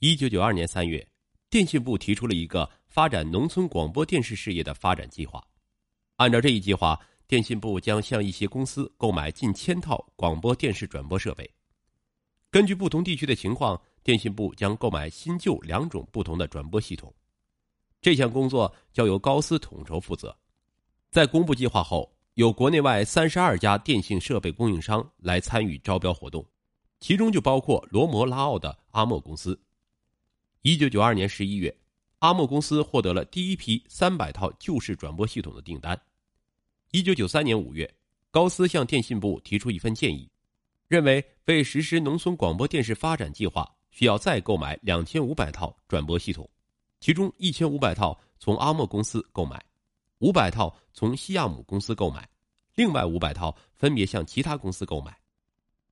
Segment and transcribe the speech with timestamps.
[0.00, 1.06] 一九九二年三月，
[1.48, 5.42] 电信部提出了一个发展农村广播电视事业的发展计划。
[6.16, 11.50] 按照这一计划，电信部将向一些公司购买近千套广播电视转播设备。
[12.50, 17.10] 根据不同地区的情况，电信部将购买新旧两种不同的转播系统。
[18.02, 20.36] 这项工作交由高斯统筹负责。
[21.10, 26.46] 在公布计划后，有国内外三十二家电信设备供应商来参与招标活动，
[27.00, 29.58] 其中就包括罗摩拉奥的阿莫公司。
[30.66, 31.72] 一九九二年十一月，
[32.18, 35.96] 阿莫公司获得了第一批三百套旧式转播系统的订单。
[36.90, 37.88] 一九九三年五月，
[38.32, 40.28] 高斯向电信部提出一份建议，
[40.88, 46.50] 认为为实施农村广播电视发展计划，需要再购买两千五百套转播系统，
[46.98, 49.64] 其中一千五百套从阿莫公司购买，
[50.18, 52.28] 五百套从西亚姆公司购买，
[52.74, 55.16] 另外五百套分别向其他公司购买。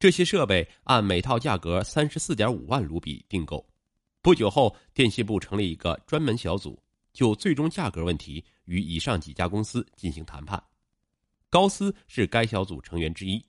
[0.01, 3.65] 这些设备按每套价格三十四点五万卢比订购。
[4.25, 10.61] 不久后，电信部成立一个专门小组，就最终价格问题与以上几家公司进行谈判。
[11.51, 13.45] 高斯是该小组成员之一。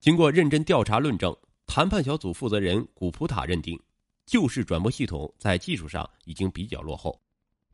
[0.00, 3.78] 经过认真调查论证，谈判小组负责人古普塔认定，
[4.24, 7.20] 旧式转播系统在技术上已经比较落后，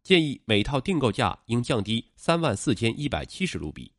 [0.03, 3.93] 建议每套订购价应降低三万四千一百七十卢比。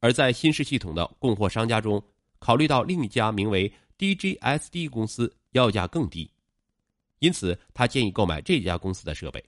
[0.00, 2.02] 而在新式系统的供货商家中，
[2.38, 6.30] 考虑到另一家名为 DGSD 公司要价更低。
[7.22, 9.42] 因此，他建议购买这家公司的设备。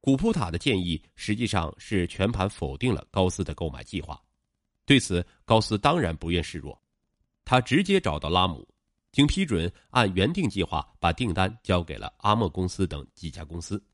[0.00, 4.16] 古普塔的建议实际上是全盘否定了高斯的购买计划。
[4.86, 6.80] 对此，高斯当然不愿示弱，
[7.44, 8.64] 他直接找到拉姆，
[9.10, 13.84] 经批准，按原定计划把订单交给了阿莫公司等几家公司。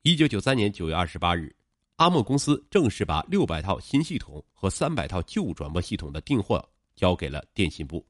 [0.00, 1.54] 一九九三年九月二十八日，
[1.96, 8.02] 阿莫公司正式把六百套新系统和三百套旧转播系统的订货交给了电信部。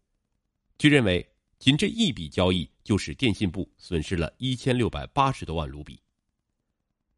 [0.78, 1.28] 据认为。
[1.60, 6.00] 仅这一笔交易就使电信部损失了一千六百八十多万卢比。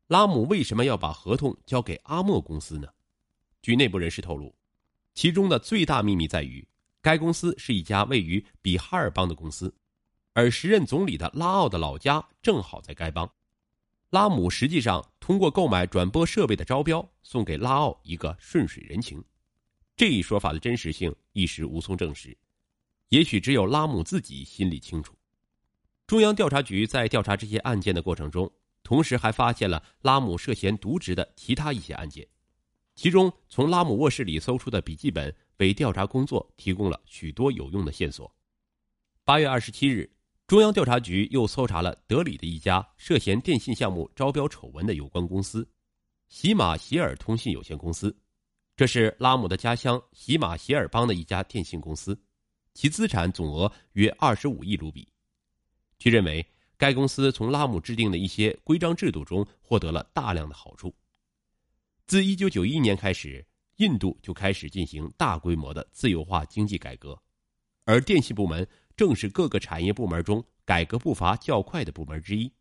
[0.06, 2.88] 拉姆为什么要把合同交给阿莫公司呢？
[3.60, 4.54] 据内部人士透露，
[5.12, 6.64] 其中的最大秘密在于，
[7.02, 9.74] 该公司是一家位于比哈尔邦的公司，
[10.32, 13.28] 而时任总理的拉奥的老家正好在该邦。
[14.10, 19.22] 拉姆实际上通过购买转播设备的招标，送给拉奥一个顺水人情。
[19.96, 22.36] 这一说法的真实性一时无从证实。
[23.08, 25.15] 也许只有拉姆自己心里清楚。
[26.06, 28.48] 中央调查局在调查这些案件的过程中，
[28.84, 32.24] 同时还发现了拉姆涉嫌渎职的其他一些案件，
[32.94, 38.32] 其中从拉姆卧室里搜出的笔记本为调查工作提供了许多有用的线索。
[39.24, 40.08] 八月二十七日，
[40.46, 45.68] 中央调查局又搜查了德里的一家涉嫌电信项目招标丑闻的有关公司——
[46.30, 48.16] 喜马偕尔通信有限公司，
[48.76, 52.16] 这是拉姆的家乡喜马偕尔邦的一家电信公司。
[52.74, 55.08] 其资产总额约二十五亿卢比。
[55.98, 56.46] 据认为，
[56.76, 60.94] 该公司从拉姆制定的一些规章制度中获得了大量的好处。
[62.06, 63.44] 自一九九一年开始，
[63.76, 67.18] 印度就开始进行大规模的自由化经济改革，
[67.84, 72.52] 而电信部门正是各个产业部门中改革步伐较快的部门之一。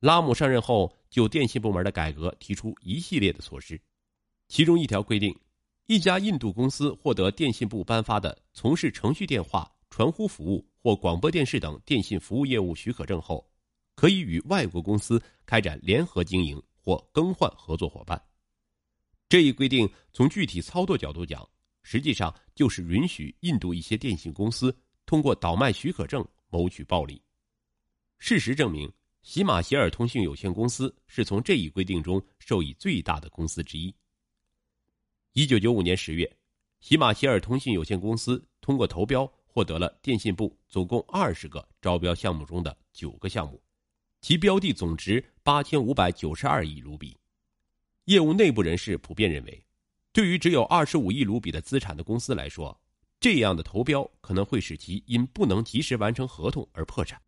[0.00, 3.78] 拉姆上任后，就电信部门的改革提出一系列的措施，
[4.48, 5.38] 其中一条规定。
[5.86, 13.46] 一家印度公司获得电信部颁发的从事程序电话、传呼服务或广播电视等电信服务业务许可证后，
[13.94, 18.18] 可以与外国公司开展联合经营或更换合作伙伴。
[19.28, 21.46] 这一规定从具体操作角度讲，
[21.82, 24.74] 实际上就是允许印度一些电信公司
[25.04, 27.20] 通过倒卖许可证谋取暴利。
[28.18, 28.90] 事实证明，
[29.20, 33.94] 喜马偕尔通信有限公司是从这一规定中受益最大的公司之一。
[35.34, 36.38] 一九九五年十月，
[36.80, 43.60] 喜马偕尔通信有限公司通过投标获得了电信部总共二十个招标项目中的九个项目，
[44.20, 47.16] 其标的总值八千五百九十二亿卢比。
[48.04, 49.66] 业务内部人士普遍认为，
[50.12, 52.80] 对于只有二十五亿卢比的资产的公司来说，
[53.18, 57.20] 这样的投标可能会使其因不能及时完成合同而破产。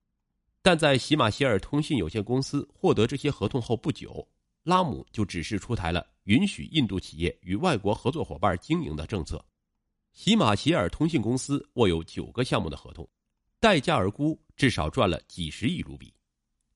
[0.62, 4.26] 但在喜马偕尔通信有限公司获得这些合同后不久。
[4.64, 9.44] 拉姆就指示出台了允许印度企业与外国合作伙伴经营的政策。
[10.12, 13.08] 喜马偕尔通信公司握有九个项目的合同，
[13.58, 16.12] 待价而沽，至少赚了几十亿卢比。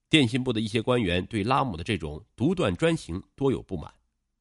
[0.09, 3.93] 电信部的一些官员对拉姆的这种独断专行多有不满，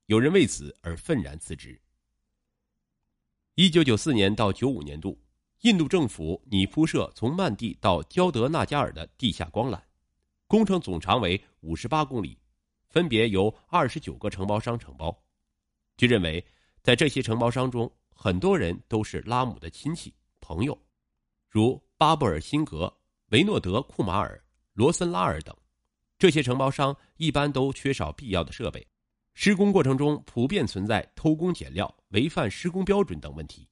[0.07, 1.81] 有人为此而愤然辞职。
[3.55, 5.21] 一九九四年到九五年度，
[5.63, 9.81] 印度政府拟铺设从曼地到焦德纳加尔的地下光缆，
[10.47, 12.39] 工程总长为五十八公里。
[12.89, 15.15] 分别由二十九个承包商承包。
[15.99, 16.43] 据认为，
[16.83, 20.77] 在这些承包商中，很多人都是拉姆的亲戚朋友，
[21.51, 22.93] 如巴布尔辛格、
[23.29, 24.43] 维诺德库马尔、
[24.73, 25.55] 罗森拉尔等。
[26.19, 28.85] 这些承包商一般都缺少必要的设备，
[29.35, 33.69] 施工过程中普遍存在偷工减料、违反施工标准等问题。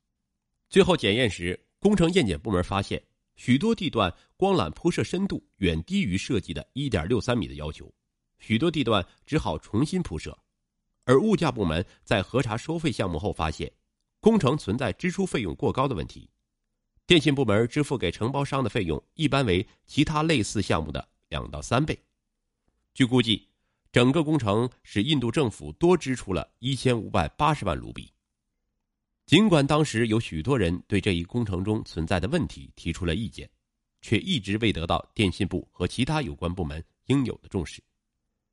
[0.69, 3.03] 最后检验时，工程验检部门发现
[3.37, 7.91] 许多地段光缆铺设深度远低于设计的1.63米的要求，
[8.39, 10.39] 许多地段只好重新铺设。
[11.07, 13.71] 而物价部门在核查收费项目后发现，
[14.25, 16.27] 工程存在支出费用过高的问题。
[17.07, 22.03] 电信部门支付给承包商的费用一般为其他类似项目的两到三倍。
[22.95, 23.47] 据估计，
[23.93, 28.11] 整个工程使印度政府多支出了一千五百八十万卢比。
[29.27, 33.47] 尽管当时有许多人对这一工程中存在的问题提出了意见，
[34.01, 37.85] 却一直未得到电信部和其他有关部门应有的重视。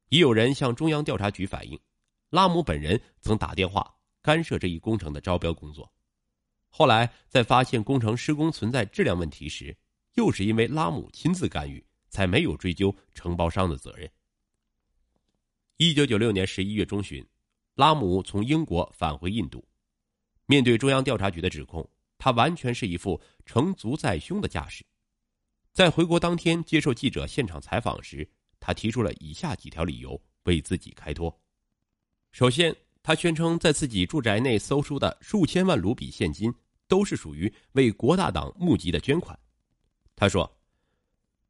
[0.09, 1.79] 已有人向中央调查局反映，
[2.29, 3.89] 拉姆本人曾打电话
[4.21, 5.91] 干涉这一工程的招标工作。
[6.69, 9.75] 后来在发现工程施工存在质量问题时，
[10.13, 14.09] 又是因为拉姆亲自干预，才没有追究承包商的责任。
[15.77, 17.25] 一九九六年十一月中旬，
[17.75, 19.65] 拉姆从英国返回印度。
[20.45, 24.85] 面对中央调查局的指控，他完全是一副成竹在胸的架势。
[25.73, 28.29] 在回国当天接受记者现场采访时，
[28.59, 31.35] 他提出了以下几条理由为自己开脱。
[32.31, 36.53] 首先，他宣称在自己住宅内搜出的数千万卢比现金
[36.87, 39.37] 都是属于为国大党募集的捐款。
[40.15, 40.49] 他说：“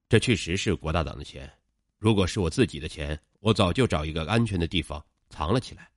[0.08, 1.52] 这确实是国大党的钱，
[1.98, 5.90] 如果是我自己的钱。”我早就找一个安全的地方藏了起来。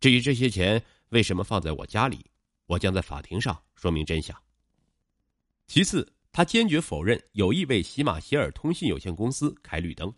[0.00, 2.26] 至于这些钱为什么放在我家里，
[2.66, 4.36] 我将在法庭上说明真相。
[5.68, 10.12] 其次，他坚决否认有意为喜马歇尔通信有限公司开绿灯。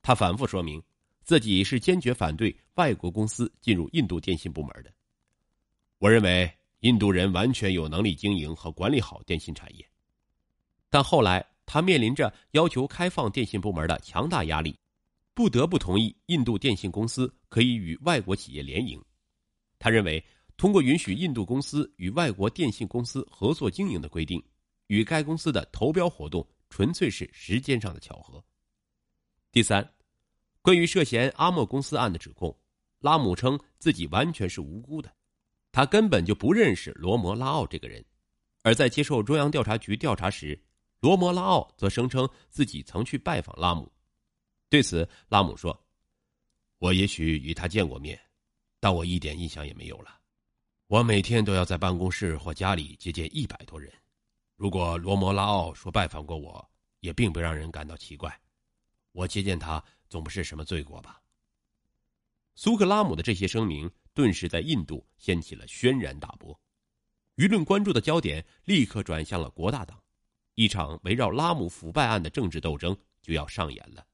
[0.00, 0.82] 他反复说明
[1.26, 4.94] 自己是坚决反对外国公司进入印度电信部门的。
[5.98, 6.48] 我认为
[6.80, 9.84] 印度人完全有能力经营和管理好电信产业，
[10.88, 14.78] 但后来他面临着要求开放电信部门的强大压力。
[15.34, 18.98] 不得不同意印度电信公司可以与外国企业联营。
[19.78, 20.24] 他认为，
[20.56, 24.42] 通过允许印度公司与外国电信公司合作经营的规定，
[24.86, 28.42] 与该公司的投标活动纯粹是时间上的巧合。
[29.52, 29.86] 第三，
[30.66, 32.52] 关于涉嫌阿莫公司案的指控，
[32.98, 35.14] 拉姆称自己完全是无辜的，
[35.70, 38.04] 他根本就不认识罗摩拉奥这个人。
[38.64, 40.60] 而在接受中央调查局调查时，
[40.98, 43.88] 罗摩拉奥则声称自己曾去拜访拉姆。
[44.68, 45.86] 对此，拉姆说
[46.78, 48.20] ：“我也许与他见过面，
[48.80, 50.18] 但我一点印象也没有了。
[50.88, 53.92] 我每天都要在办公室或家里接见一百多人。
[54.56, 58.36] 如果罗摩拉奥说拜访过我，也并不让人感到奇怪。
[59.12, 61.20] 我接见他总不是什么罪过吧？”
[62.54, 66.58] 苏克拉姆的这些声明顿时在印度掀起了轩然大波，
[67.36, 70.02] 舆论关注的焦点立刻转向了国大党，
[70.54, 74.06] 一场围绕拉姆腐败案的政治斗争就要上演了。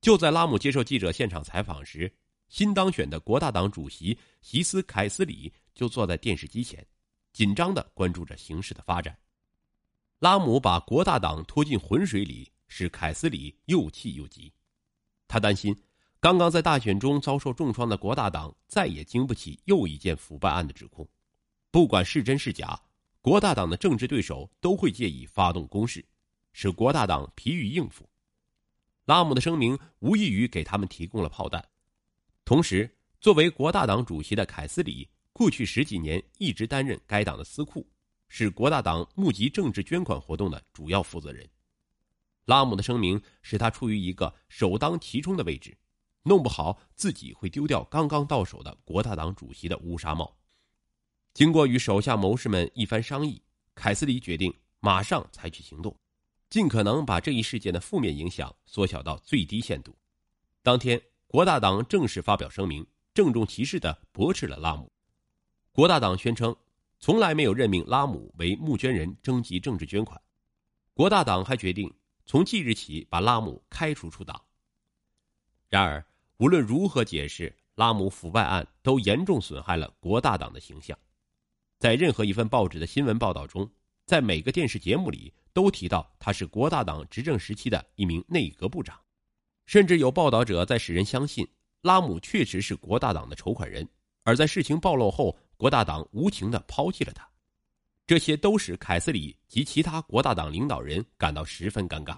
[0.00, 2.14] 就在拉姆接受记者现场采访时，
[2.48, 6.86] 新当选的国大党主席席斯凯斯里就坐在电视机前，
[7.32, 9.18] 紧张的关注着形势的发展。
[10.20, 14.52] 拉姆把国大党拖进浑水里，使凯斯里又气又急。
[15.28, 15.76] 他担心，
[16.20, 21.06] 刚刚在大选中遭受重创的国大党再也经不起又一件腐败案的指控。
[21.70, 22.80] 不管是真是假，
[23.20, 26.04] 国大党的政治对手都会借以发动攻势，
[26.52, 28.08] 使国大党疲于应付。
[29.04, 31.64] 拉姆的声明无异于给他们提供了炮弹，
[32.44, 37.86] 同时，作为国大党主席的凯斯里，过去十几年一直担任该党的司库，
[38.28, 41.48] 是国大党募集政治捐款活动的主要负责人。
[42.46, 45.76] 拉姆的声明使他处于一个首当其冲的位置，
[46.22, 50.36] 弄不好自己会丢掉刚刚到手的国大党主席的乌纱帽。
[51.34, 53.42] 经过与手下谋士们一番商议，
[53.74, 55.94] 凯斯里决定马上采取行动。
[56.48, 59.98] 尽可能把这一事件的负面影响缩小到最低限度。
[60.62, 64.92] 当天，国大党正式发表声明，郑重其事地驳斥了拉姆。
[65.72, 66.54] 国大党宣称，
[67.00, 70.22] 从来没有任命拉姆为募捐人征集政治捐款。
[70.94, 71.92] 国大党还决定
[72.26, 74.38] 从即日起把拉姆开除出党。
[75.68, 76.04] 然而，
[76.36, 80.98] 无论如何解释，拉姆腐败案都严重损害了国大党的形象。
[81.78, 83.70] 在任何一份报纸的新闻报道中，
[84.04, 85.32] 在每个电视节目里。
[85.56, 89.00] 都提到他是国大党执政时期的一名内阁部长，
[89.64, 91.48] 甚至有报道者在使人相信
[91.80, 93.88] 拉姆确实是国大党的筹款人，
[94.22, 97.26] 而在事情暴露后，国大党无情的抛弃了他。
[98.06, 102.16] 这些都使凯斯里及其他国大党领导人感到十分尴尬。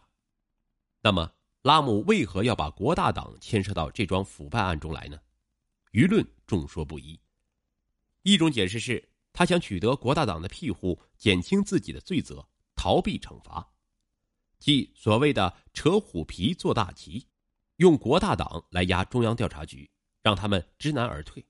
[1.01, 5.19] 那么，拉姆为何要把国大党牵涉到这桩腐败案中来呢？
[5.93, 7.19] 舆论众说不一。
[8.23, 12.47] 一种解释是他想取得国大党的庇护，减轻自己的罪责。
[12.81, 13.69] 逃避惩罚，
[14.61, 17.27] 即所谓的“扯虎皮做大旗”，
[17.79, 19.91] 用国大党来压中央调查局，
[20.23, 21.45] 让他们知难而退。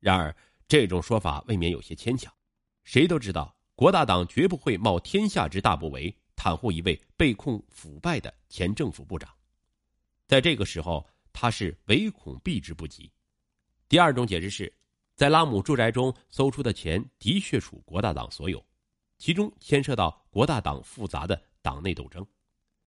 [0.00, 0.34] 然而，
[0.66, 2.32] 这种说法未免有些牵强。
[2.82, 9.28] 谁都知道，国大党绝不会冒天下之大不韪，袒护一位被控腐败的前政府部长。
[10.28, 13.10] 在这个时候，他是唯恐避之不及。
[13.88, 14.72] 第二种解释是，
[15.16, 18.64] 在拉姆住宅中搜出的钱的确属国大党所有，
[19.18, 22.24] 其中牵涉到国大党复杂的党内斗争。